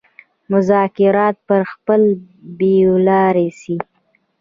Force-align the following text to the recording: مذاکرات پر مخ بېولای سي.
مذاکرات 0.51 1.35
پر 1.47 1.61
مخ 1.61 1.69
بېولای 2.57 3.47
سي. 3.59 3.75